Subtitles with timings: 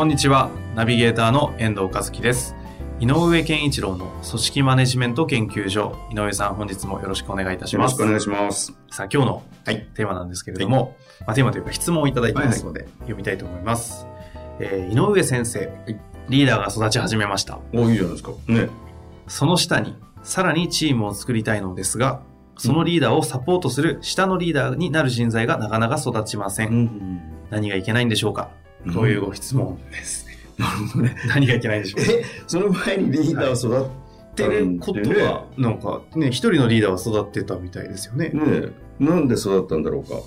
[0.00, 0.48] こんにちは。
[0.74, 2.56] ナビゲーターの遠藤和樹です。
[3.00, 5.94] 井上健一郎の組織マネジメント研究所。
[6.10, 8.00] 井上さん本日もよろしくお願いいたします。
[8.00, 8.72] よろしくお願いします。
[8.90, 14.06] さあ今日のテーマなんですけれども、はい、まあ、テーマというか質問をいただいてますので、はいはい、読みたいと思います、
[14.58, 17.58] えー、井上先生、はい、リーダーが育ち始めました。
[17.74, 18.30] おいいじゃないですか。
[18.46, 18.70] ね。
[19.28, 22.22] その下にさらにチームを作りたいのですが
[22.56, 26.74] そのリーダーをサポートする下のリーダーになる人材がなかなか育ちません、うん。
[26.76, 27.20] うん、
[27.50, 28.48] 何がいけないんでしょうか、
[28.86, 31.16] うん、というご質問ですねなるほどね。
[31.26, 38.28] 何がいけないんでしょうえ、その前にリーダーを育ってることは、なんかね、一人のリーダーは育ってたみたいですよね。
[38.28, 40.20] ねなんで育ったんだろうか。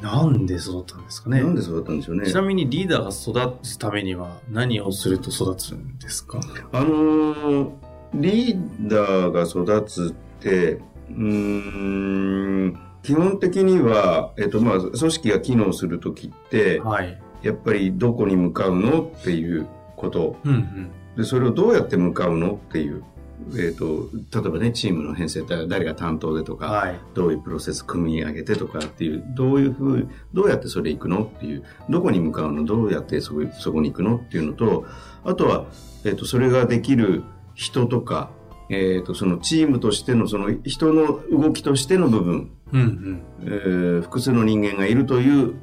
[0.00, 1.42] なんで育ったんですかね。
[1.42, 2.26] なんで育ったんでしょうね。
[2.26, 6.40] ちなみにリーダーが育つためには何をすると育つんですか？
[6.72, 7.70] あのー、
[8.14, 23.04] リーダーが育つって、うん、基本的には、えっと、まあ、組織が機能するときって、はい、やっぱりどこに向かうのっていうこと、うんうん、でそれをどうやって向かうのっていう、
[23.52, 24.08] えーと、
[24.40, 34.86] 例えばねチームの編成誰が担当でとか、はい、どういうプロセス組み上げてとかっていうどういうふうどうやってそれ行くのっていうどこに向かうのどうやってそこそこに行くのっていうのと
[35.22, 35.66] あとは、
[36.04, 38.30] えーと、それができる人とか
[38.70, 43.22] えーと、そのチームとしてのその人の動きとしての部分、うんうん。
[43.42, 45.54] えー、複数の人間がいるという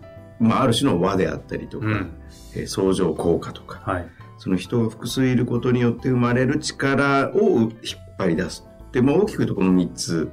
[0.42, 2.14] まあ、ある種の和であったりとか、うん、
[2.56, 4.08] えー、相乗効果とか、はい、
[4.40, 7.70] その人が複数いることによって生まれる力を引っ
[8.18, 8.66] 張り出す。
[8.92, 10.32] でも大きく言うとこの3つ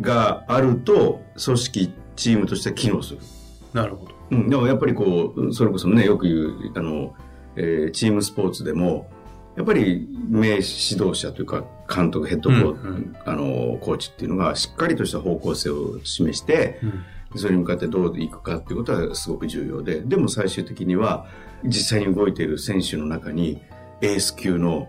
[0.00, 3.18] があると、組織、チームとしては機能する。
[3.74, 4.12] なるほど。
[4.30, 7.14] うん、でもやっぱりこう、それこそね、よく言う、あの、
[7.56, 9.10] えー、チームスポーツでも、
[9.56, 17.04] やっぱり名指導者というか監督ヘッドコー,、あのコーチっていうのがしっかりとした方向性を示して、うん
[17.36, 21.26] それに向かってどういくかっていうことはすごく重要で、でも最終的には
[21.64, 23.62] 実際に動いている選手の中に
[24.00, 24.88] エース級の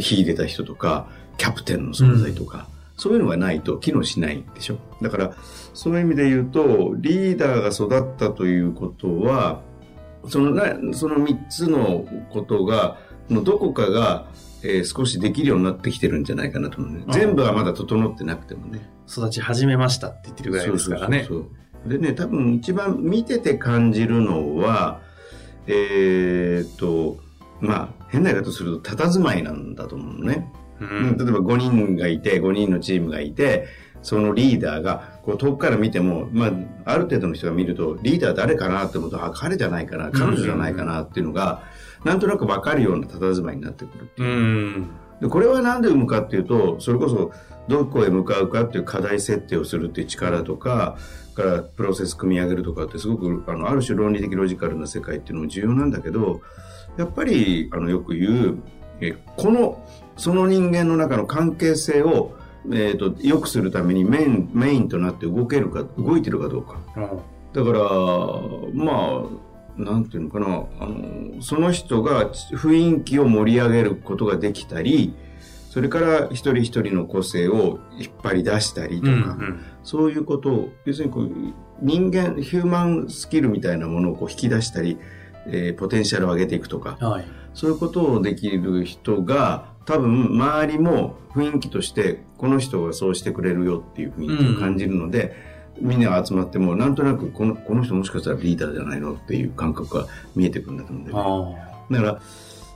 [0.00, 1.08] 秀でた人とか、
[1.38, 2.64] キャプテンの存在とか、うん、
[2.96, 4.78] そういうのがないと機能しないでしょ。
[5.00, 5.34] だから、
[5.72, 9.62] そういう意味で言うと、リーダーが育ったということは、
[10.28, 10.54] その
[10.92, 12.98] その3つのことが、
[13.30, 14.26] のどこかが、
[14.62, 17.04] えー、少しできるようになってきてるんじゃないかなと思うね。
[17.08, 18.90] 全部はまだ整ってなくてもね。
[19.08, 21.20] 育ち始めましたって言ってるぐらいですからね。
[21.20, 25.00] そうそうそうでね、多分一番見てて感じるのは、
[25.66, 27.18] えー、っと、
[27.60, 30.52] まあ、変な言い方すると、佇まいなんだと思うのね。
[30.80, 33.66] うん、例えば5人がいて、5人のチームがいて、
[34.02, 36.52] そのリーダーが、こう遠くから見ても、まあ、
[36.86, 41.62] ある程度の人が見ると、リーダー誰かなって思うと、あ、彼じゃないかな、彼女じゃないかなっていうのが、
[42.04, 44.28] なんとなくわかるような佇まいになってくるっていう。
[44.28, 44.90] うん
[45.20, 47.32] でこれは何で生むかっていうと、それこそ
[47.68, 50.96] どこへ向かうかっていう課題設定をするっていう力とか、
[51.34, 56.42] からプロセス組み上げるとかってすごくあのある種論理的ロジカルな世界っていうのも重要なんだけど
[56.98, 58.58] やっぱりあのよく言う
[59.00, 59.86] えこの
[60.16, 67.04] その人間の中の関係性を、えーと、良くするためにメインメインとなって動けるか動いてるかどうか、うん、
[67.54, 67.80] だから
[68.74, 70.46] まあなんていうのかな
[70.80, 75.14] あのその人が雰囲気を盛り上げることができたり
[75.70, 81.30] それから一人一人の個性を引っ張り出したりとか、うんうん、そういうことを、要するにこう
[81.80, 84.98] 人間、ヒューマンスキルみたいなものをこう引き出したり、
[85.46, 95.32] えー、ポテンシャルを上げていくとか、はい、そういうことをできる人が、多分周りも雰囲気としてこの人がそうしてくれるよっていう雰囲気を感じるので、うん、
[95.80, 101.70] みんなが集まってもなんとなくこのこの人もしかしたらリーダーじゃないのっていう感覚が見えてくるんだと思うんだよね。
[101.90, 102.20] だから、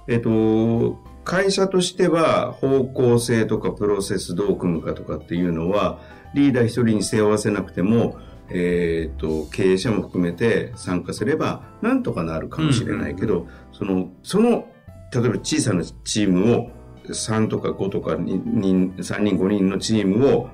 [0.08, 5.98] えっ、ー、と、会社としては方向性とかプロセスどう組むかとかっていうのは
[6.34, 8.18] リーダー一人に背負わせなくても、
[8.50, 14.66] えーと、経営者も含めて参加すればなんとかなるかもしれないけど、うんうん、そのその
[15.12, 16.70] 例えば小さなチームを
[17.08, 20.50] 3とか5とか3人5人のチームを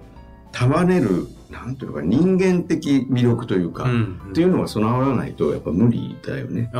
[0.52, 3.94] 束ねるなんていうのか人間的魅力というか、うんう
[4.28, 6.70] ん、っていうのは備わらないとやっぱ無理だよね。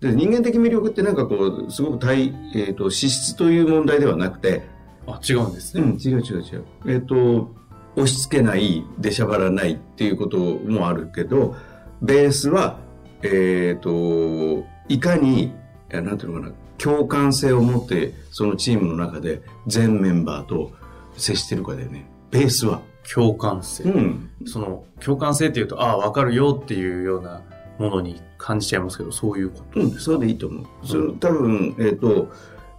[0.00, 4.62] で人間的魅力ってなんかこうすごく対、えーと、資質という問題ではなくて
[5.06, 7.54] あ違うんですね、うん、違う違う違うえっ、ー、と
[7.96, 11.54] 押し付けない出しゃばらないっていうこともあるけど
[12.00, 12.78] ベースは
[13.22, 15.52] えっ、と、いかに、
[15.90, 20.72] なんていうのかな、共感性を持って、そのチームの中で全メンバーと
[21.16, 22.06] 接してるかだよね。
[22.30, 22.80] ベースは。
[23.12, 23.84] 共感性。
[23.84, 24.30] うん。
[24.46, 27.42] その、共感性っていうと、ああ、わかるよっていうような
[27.78, 30.66] ものに感じちゃいますけど、そういうことうん、そうでいいと思う。
[30.82, 32.32] うん、その多分、えっ、ー、と、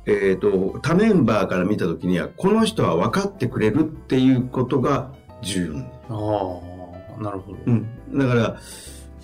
[0.05, 5.11] えっ、ー、と、他メンバーから見たときには、この人は分かってくれるっていうことが
[5.41, 6.15] 重要なんだあ
[7.19, 7.57] あ、なるほど。
[7.65, 7.87] うん。
[8.17, 8.59] だから、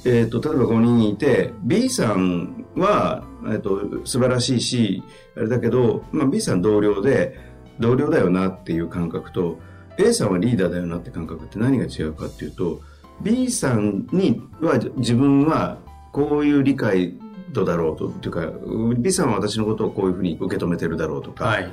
[0.06, 5.04] えっ、ー、と、例えば5人いて、B さんは、えっ、と、素晴らしいし、
[5.36, 7.40] あれだけど、まあ、B さん同僚で、
[7.80, 9.60] 同僚だよなっていう感覚と、
[9.98, 12.82] A さんはリーダーだよなって感覚って何が違うかっていうと、
[13.22, 15.80] B さんには自分は
[16.12, 17.14] こういう理解
[17.52, 18.52] 度だろうと、っていうか、
[18.98, 21.72] B さんは私のことをこういうふうに受け止めてるだろうとか、はい、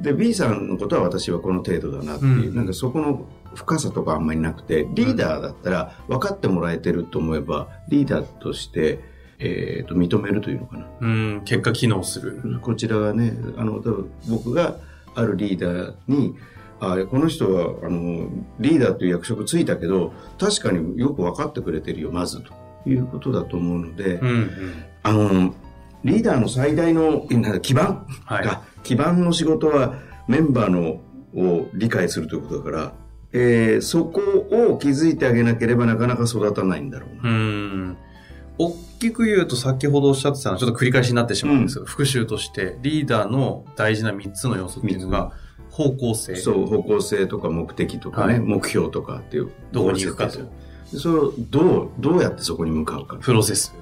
[0.00, 9.00] で、B さんのことは私はこの程度だなっていう、うん、なんかそこの深さとかあんまりなくて、リーダーだったら分かってもらえてると思えば、リーダーとして、
[9.40, 10.86] えっ、ー、と、認めるというのかな。
[11.00, 12.58] うん、結果機能する。
[12.60, 14.76] こちらがね、あの、多分僕が
[15.14, 16.34] あるリーダーに、
[16.80, 18.28] あこの人はあの
[18.60, 22.52] リーダーという役職ついたけど確かによく分かってくれてるよまずと
[22.86, 25.54] いうことだと思うので、うんうん、あの
[26.04, 27.26] リーダーの最大の
[27.60, 29.94] 基盤が、はい、基盤の仕事は
[30.28, 31.00] メンバーの
[31.34, 32.92] を理解するということだから、
[33.32, 34.20] えー、そこ
[34.50, 37.30] を気づいてあげなければなかなか育たないんだろうな。
[37.30, 37.98] うん。
[38.58, 45.32] 大きく言うと先ほどおっしゃってたのはちょっと繰り返しになってしまうんですけど、うん、復習としてリーダーの大事な3つの要素っていうのが、
[45.78, 46.34] 方向性。
[46.34, 49.52] そう、方向性とか目的とかね、はい、目標とかっていう。
[49.70, 50.40] どこに行くかと。
[50.86, 53.16] それをどう、どうやってそこに向かうか。
[53.20, 53.72] プロセス。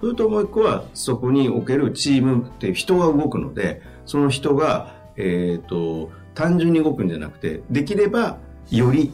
[0.00, 8.38] それともう一個は、そこにおけるチームって人が動くので、その人が、えっ、ー、と、単純に動くんじゃなくて、できれば、
[8.72, 9.12] より、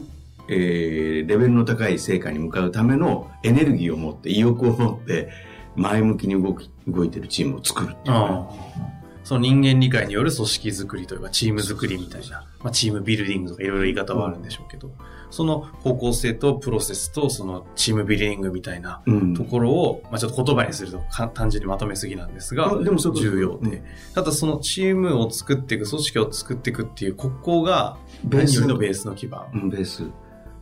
[0.49, 5.29] えー、レベルの高い成果に向かうためのエネルギーを持って、意欲を持って、
[5.75, 8.45] 前向きに動き、動いてるチームを作るっていう、ね。
[9.25, 14.93] その人間理解による組織づくりというか、チームづくりみたいな、まあ、チームビルディングとかいろいろ言い方はあるんでしょうけど、うん、
[15.31, 19.01] その方向性とプロセスとそのチームビルディングみたいな
[19.35, 23.83] ところを、うん、まあ、ちょっと言葉にすると単純にまとめすぎなんですが、でも重要で、うん、
[24.13, 27.97] ただそのチームを作っていく、組織を作っていくっていう、ここが
[28.29, 29.69] 何よりのベースの基盤。
[29.71, 30.03] ベース。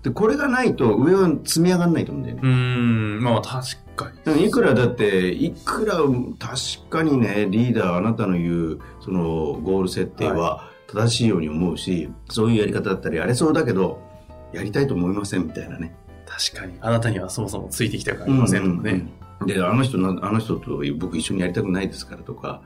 [0.03, 2.41] で、これがないと上は積み上がらないと思うんだよね。
[2.43, 4.45] うん、まあ確かに。
[4.45, 5.95] いくらだって、いくら
[6.39, 14.01] 確かにね、リーダーあなたの言う、そのゴール設定は正しいように思うし、はい、そういうやり方だったりやれそうだけど、
[14.51, 15.95] やりたいと思いませんみたいなね。
[16.25, 16.73] 確かに。
[16.81, 19.47] あなたにはそもそもついてきたくありませんとかね、うんうんうん。
[19.47, 22.61] で、あの人あの人と僕一緒にやりたくないですからとか、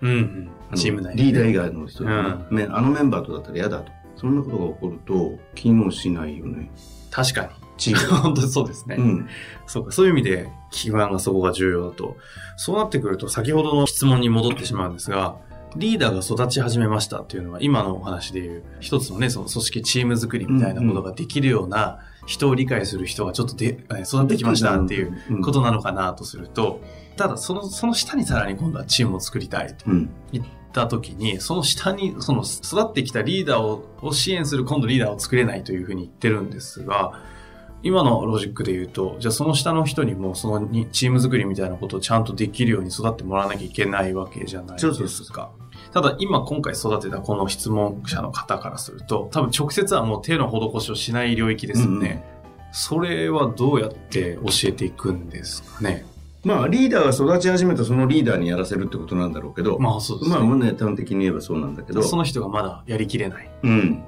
[0.00, 3.92] うんうん、チーム内、ね、リーダー以外の人、うん、ね、あのメンバーとだったら嫌だと。
[4.16, 6.70] そんなことが起こると、機能しないよね。
[7.10, 7.48] 確かに。
[7.76, 8.16] チーム。
[8.20, 8.96] 本当にそうですね。
[8.98, 9.28] うん。
[9.66, 12.16] そうか、そういう意味で基盤がそこが重要だと。
[12.56, 15.36] そうなってくると、先ほどの質問に戻ってしまうんですが、
[15.74, 26.80] リーダーが育ち始めましたっていうのは、今のお話でいう一つのね、その組織チーム作りみたいなことができるような、人を理解する人がちょっとで育ってきましたっていうことなのかなとすると、
[27.16, 29.86] ただその、その下にさらに今度はチームを作りたいと
[30.30, 37.20] 言った時に、その下に、その育ってきたリーダーをを支援する今度リーダーを作れないというふうに言ってるんですが、
[37.84, 45.50] 今のロジックで言うと、じゃあその下の人にもそのチーム作りみたいなことをちゃんとできるように育ってもらわなきゃいけないわけじゃないですか。
[45.92, 52.24] ただ今今回育てたこの質問者の方からすると、多分直接はもう手の施しをしない領域ですよね。
[52.66, 56.06] うん、それはどうやって教えていくんですかね？
[56.44, 60.36] まあ、リーダーが育ち始めたそのリーダーにやらせるってことなんだろうけど、まあそうですね。
[60.36, 62.02] まあ、胸端的に言えばそうなんだけど。
[62.02, 63.50] その人がまだやりきれない。
[63.62, 64.02] うん。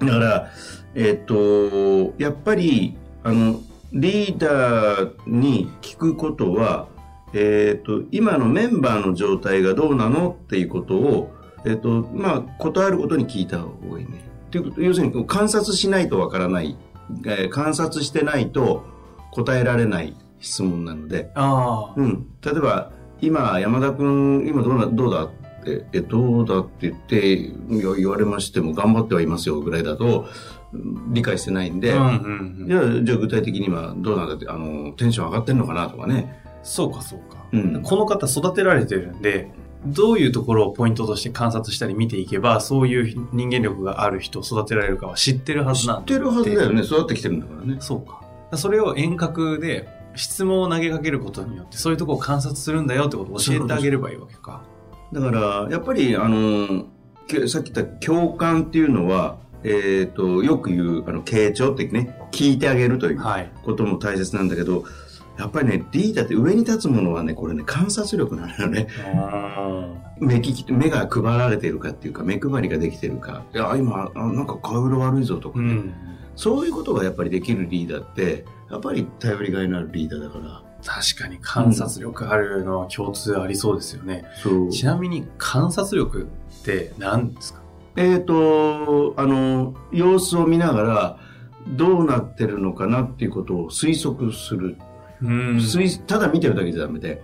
[0.00, 0.50] だから、
[0.94, 3.60] えっ、と、やっぱり、あの、
[3.92, 6.88] リーダーに聞くことは、
[7.32, 11.32] えっ、と、今のメンバーの状態がどうなのっていうことを、
[11.64, 14.28] えっ、と、まあ、ことあることに聞いた方がいいね。
[14.50, 16.76] ということ、要するに観察しないとわからない、
[17.24, 18.84] えー、観察してないと
[19.32, 25.24] 答えられない質問なので、あうん、例えば今山田君今どうだどうだ？
[25.24, 25.30] っ
[25.64, 30.28] てえどうだって言って言われましても頑張ってはいますよぐらいだと
[31.08, 36.42] 理解してないんで、うんうんうん、じゃあじゃあ具体的に今どうなんだってあのテンション上がってんのかなとかね。
[36.62, 39.50] そうかそうか、うん、この方育てられてるんで
[39.86, 46.12] どういうところをポイントとして観察したり見ていけば、そういう人間力がある人を育てられるかは知ってるはずなんで。
[46.12, 46.82] 知ってるはずだよね。
[46.82, 47.76] 育ってきてるんだからね。
[47.80, 48.22] そうか。
[48.56, 49.88] それを遠隔で
[50.18, 54.62] 質問を投げかけることによってそういうところを観察するんだよってことを教えてあげればいいわけか。
[55.12, 56.86] だからやっぱりあの
[57.48, 63.20] さっき言った共感っていうのは、えっ、ー、とよく言うあの傾聴ってね聞いてあげるという
[63.64, 64.92] ことも大切なんだけど、はい、
[65.38, 68.88] やっぱりね、リーダーって上に立つものはね、これね、観察力なのよね。
[70.18, 73.44] 目利き、目が配られてるかっていうか、目配りができてるか。
[73.54, 75.94] いや、今、あなんか顔色悪いぞとかね、うん、
[76.34, 80.62] そういうことがやっぱりできるリーダーって、やっぱり頼りがいのあるリーダーだから。
[80.84, 84.24] 確かに観察力あるのは共通ありそうですよね。
[84.44, 86.28] うん、ちなみに観察力
[86.60, 87.60] って何ですか？
[87.96, 91.18] えっ、ー、と、あの、様子を見ながら、
[91.76, 94.76] どうなってるのかなっていうことを推測する。
[96.06, 97.22] ただ見てるだけじゃダメで。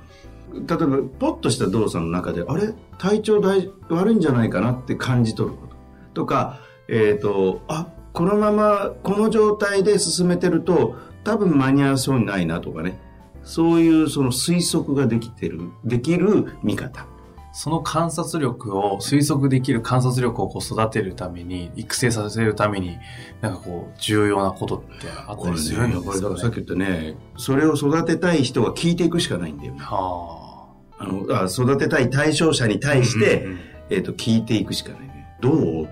[0.52, 0.76] 例えば、
[1.18, 2.74] ポッとした動作の中で、あれ？
[2.98, 5.74] 体調大悪いんじゃないかなって感じ取ること。
[6.14, 13.00] とか、えっ、ー、と、あ、このまま、この状態で進めてると、多分間に合わそうにないなとかね。
[13.42, 17.06] そういうその推測ができてる、できる見方。
[17.56, 22.98] その観察力を、推測できる観察力をこう育てるために、育成させるために、
[23.40, 29.78] なんかこう、重要なことってあったりするんですか、ね、これ、だからさっき言ったね、それを育てたい人は聞いていくしかないんだよね。
[29.80, 30.66] は
[30.98, 31.04] あ。
[31.04, 35.36] あの、あ育てたい対象者に対して、うんうんうん、えっ、ー、と、聞いていくしかないね。
[35.40, 35.88] どう？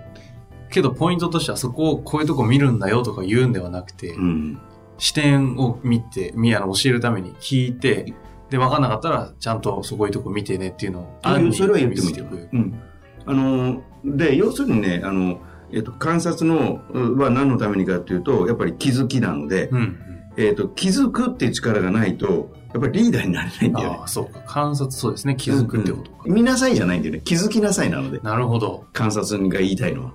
[0.68, 4.60] けど、ポイントとしてはそこをこういうとこ見るんだよとか言うんではなくて、うん、
[4.98, 8.14] 視点を見て、みやの教えるために聞いて、
[8.52, 11.18] で、分かんなかったら、ちゃんとそこいうとこ見てねっていうのを。
[11.22, 12.26] あそれは言ってもいいよ。
[12.52, 12.80] うん。
[13.24, 15.40] あの、で、要するにね、あの、
[15.72, 16.82] えっと、観察の、
[17.16, 19.98] は何のためにかっていうと、やっぱり気づきなので、うん、
[20.36, 23.96] えっと、気づくっていう力がないと、やっぱりリーダーになれないんだよね。
[24.00, 24.40] ああ、そうか。
[24.46, 25.34] 観察、そうですね。
[25.36, 27.22] 気づくってことか、うん、見なさいじゃないんだよね。
[27.24, 28.18] 気づきなさいなので。
[28.18, 28.84] なるほど。
[28.92, 30.12] 観察が言いたいのは。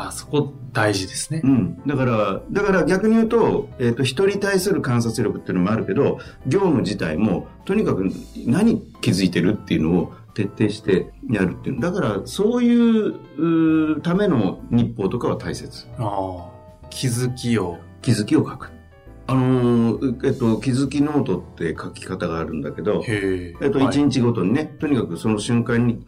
[0.00, 1.40] あ、そこ大事ですね。
[1.42, 1.82] うん。
[1.84, 8.08] だから、だから逆に言うと、えっ、ー、と、人に対する観察力っていうのもあるけど、業務自体も、とにかく
[8.46, 11.80] 何気づいてるっていうのを徹底してやるっていう。
[11.80, 15.88] だから、そういうための日報とかは大切。
[15.98, 16.86] ああ。
[16.90, 17.78] 気づきを。
[18.00, 18.70] 気づきを書く。
[19.30, 26.06] あのえっと、気づきノートって書き方があるんだけど、えっと、一日ごとにね、はい、とにかくその瞬間に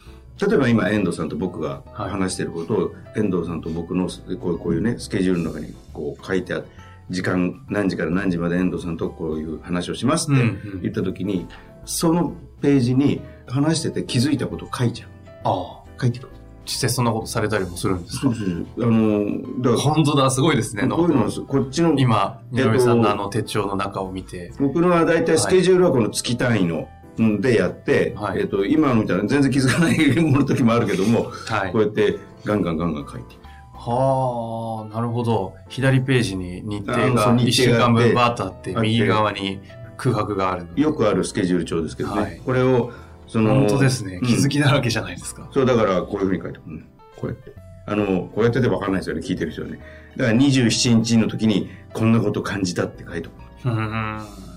[0.49, 4.09] 例えば今遠藤さんと僕が話していることを、遠藤さんと僕の
[4.41, 6.69] こうこういうねスケジュールの中にこう書いてあって
[7.11, 10.43] 時間何時から何時まで遠藤さんとこういう話をしますって
[10.83, 11.47] 言った時に、
[11.85, 15.09] そのページに話してて気づいたことを書いちゃう。
[15.45, 16.01] ああ。
[16.01, 16.29] 書いてくる。
[16.67, 18.29] 実際そんなことされたりもするんですか？
[18.29, 18.33] あ
[18.77, 19.83] の、だから。
[19.83, 20.87] 本当だ、すごいですね。
[20.87, 21.95] こういうのは、こっちの。
[21.99, 24.53] 今、井上さんのあの手帳の中を見て。
[24.61, 33.37] 僕のは大体スケジュールはこの月単位の、でやって、はい、えっ、ー、と、今みたいな全然気づかないもの時もあるけども、はい、こうやってガンガンガンガン書いて
[33.73, 35.55] はあ、なるほど。
[35.69, 39.61] 左ページに日程が1週間分バーッとあって、右側に
[39.97, 40.67] 空白がある。
[40.77, 42.21] よくあるスケジュール帳ですけどね。
[42.21, 42.93] はい、これを、
[43.27, 44.21] その、本当ですね。
[44.23, 45.49] 気づきだらけじゃないですか。
[45.53, 46.87] そう、だからこういうふうに書いて、うん、
[47.17, 47.55] こうやって。
[47.87, 49.81] あの、こうやってて分かんないですよね、聞いてる人はね。
[50.17, 53.29] だから27日の時にこんなこと感じたって書いて
[53.65, 53.75] おく。
[53.75, 54.50] うん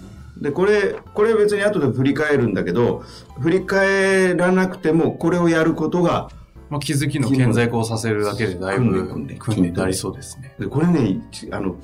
[0.43, 3.01] で、これ、これ別に後で振り返るんだけど、
[3.39, 6.29] 振り返らなくても、これをやることが、
[6.69, 10.53] まあ、気づきの顕在化させるだけでだいぶ訓練になりそうですね。
[10.59, 11.21] で、これね、
[11.51, 11.77] あの、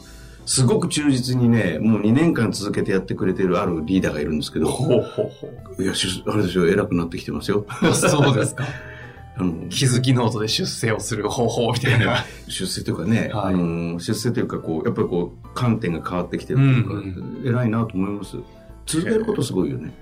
[0.46, 5.94] すごく忠実にね、もう2年間続けてやってくれてるあるリーダーがいるんですけど、ほうほうほういや、
[6.26, 7.66] あれでしょ、偉くなってきてますよ。
[7.94, 8.66] そうですか。
[9.40, 12.26] あの気づきノートで出世をする方法みたいな。
[12.48, 18.38] 出世というかね、はい、あの出世というか、こう、やっぱりこう、観点が変わってきてるというか、うんうん、偉いなと思います。
[18.86, 19.94] 続けることすごいよね。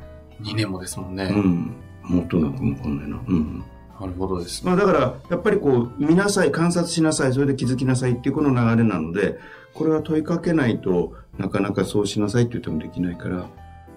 [0.42, 1.26] 2年もですもんね。
[1.26, 1.76] うん。
[2.04, 3.20] もっとなのかもわかんないな。
[3.28, 3.64] うん。
[4.00, 9.40] なるほどです、ね、まあだから、やっぱりこう、見なさい、観察しなさい、それで気づきなさいっていうこの流れなので、
[9.74, 13.48] これは問いかけないとなかなかそうしなさいって言ってもできないから、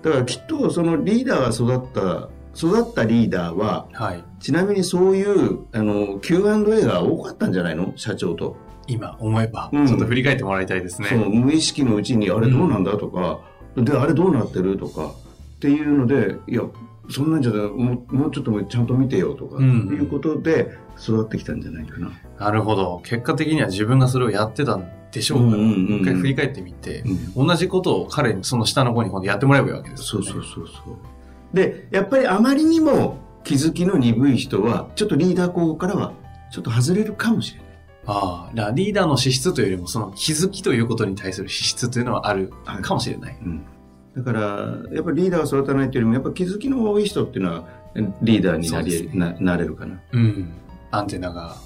[0.02, 7.92] だからきっとそのリーダーが育った、育ったリーダーは、はい、ちなみにそういう、あの、Q&A が多かったんじゃないの？
[7.96, 8.56] 社長と。
[8.86, 11.10] 今思えば、ちょっと振り返ってもらいたいですね。
[11.12, 12.96] うん、その無意識のうちに、あれどうなんだ？
[12.96, 13.38] とか、
[13.76, 14.78] うん、で、あれどうなってる？
[14.78, 15.14] とか、
[15.56, 16.62] っていうので、いや、
[17.08, 22.10] そんなんじゃもうもうちょっとちゃんと見てよとか、いうことで育ってきたんじゃないかな。
[22.38, 23.00] なるほど。
[23.04, 25.56] 結果的には自分がそれをやってたんでしょうか。
[25.56, 27.04] ら、一回振り返ってみて、
[27.36, 30.96] うん、同じことを彼に、その下の子に今度やってもらえばいいわけです、ね、そうそうそうそう。
[31.52, 36.12] で、やっぱりあまりにも気づきの鈍い人は、ちょっとリーダー候補からは、
[36.52, 37.70] ちょっと外れるかもしれない。
[38.06, 42.52] ああ、リーダーの資質というよりも、その気づきということに対する資質というのはある
[42.82, 43.38] かもしれない。
[43.42, 43.64] うん、
[44.16, 44.40] だから、
[44.92, 47.68] やっぱりリーダーを育たないというよりも、やっぱ気づきの多い人っていうのは、
[48.22, 50.00] リーダーになり、ね、ななれるかな。
[50.12, 50.52] うん。
[50.92, 51.56] アンテナが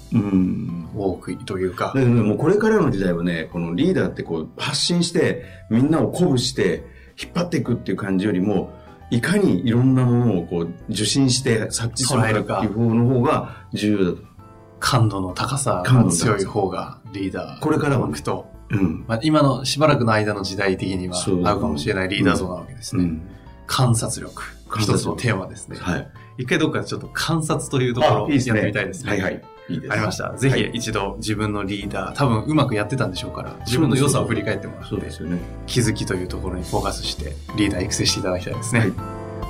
[0.95, 1.93] 多くというか。
[1.95, 6.83] うん、もうこれからの時代はね、このリーダーってこう発信して、みんなを鼓舞して、
[7.21, 8.73] 引っ張っていくっていう感じよりも、
[9.11, 14.35] いかにいろんなものをこう受信して察知するかっていう方の方が重要だと。
[14.79, 17.59] 感度の高さが強い方がリーダー。
[17.59, 18.53] これからは、と。
[18.69, 23.03] うん、まあ、今のしばらくの間の時代的には合うかもしれないリーダー像なわけですね。
[23.03, 23.21] うん、
[23.67, 24.43] 観察力。
[24.79, 25.77] 一つのテーマですね。
[25.79, 26.07] はい。
[26.39, 29.11] 一回どっかでちょっと観察というところをやってみたいですね。
[29.11, 29.41] はいはい。
[29.67, 30.33] いいですありました。
[30.37, 38.81] ぜひ一度自分のリーダー、多分うまくやってたんでしょうから、自分の良さを振り返ってもらって、そうですよね、気づきというところにフォーカスしてリーダー育成していただきたいですね。
[38.81, 38.91] はい、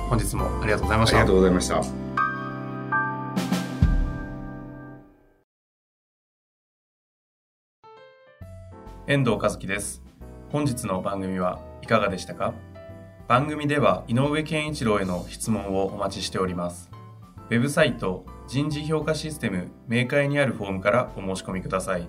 [0.08, 1.18] 本日もありがとうございました。
[1.18, 1.82] ありがとうございました。
[9.08, 10.02] 遠藤和樹です。
[10.50, 12.54] 本日の番組はいかがでしたか？
[13.28, 16.90] 番組では井上健一郎への質問をお待ちしております。
[17.48, 22.08] ウェブサイト人事評価システム明快にあるフォームからお申し込みください。